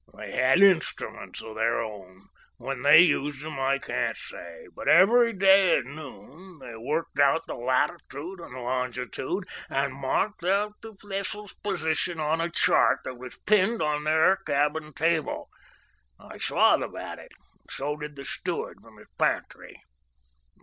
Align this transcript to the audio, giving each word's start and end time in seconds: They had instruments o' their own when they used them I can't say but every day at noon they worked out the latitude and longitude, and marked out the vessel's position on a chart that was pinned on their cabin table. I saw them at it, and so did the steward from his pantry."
They 0.17 0.31
had 0.31 0.63
instruments 0.63 1.43
o' 1.43 1.53
their 1.53 1.79
own 1.79 2.29
when 2.57 2.81
they 2.81 3.01
used 3.01 3.43
them 3.45 3.59
I 3.59 3.77
can't 3.77 4.17
say 4.17 4.65
but 4.75 4.87
every 4.87 5.31
day 5.31 5.77
at 5.77 5.85
noon 5.85 6.57
they 6.57 6.75
worked 6.75 7.19
out 7.19 7.45
the 7.45 7.53
latitude 7.53 8.39
and 8.39 8.55
longitude, 8.55 9.47
and 9.69 9.93
marked 9.93 10.43
out 10.43 10.73
the 10.81 10.95
vessel's 11.03 11.53
position 11.53 12.19
on 12.19 12.41
a 12.41 12.49
chart 12.49 13.01
that 13.03 13.19
was 13.19 13.37
pinned 13.45 13.83
on 13.83 14.03
their 14.03 14.37
cabin 14.37 14.91
table. 14.91 15.49
I 16.19 16.39
saw 16.39 16.77
them 16.77 16.95
at 16.95 17.19
it, 17.19 17.33
and 17.59 17.69
so 17.69 17.95
did 17.95 18.15
the 18.15 18.25
steward 18.25 18.77
from 18.81 18.97
his 18.97 19.07
pantry." 19.19 19.77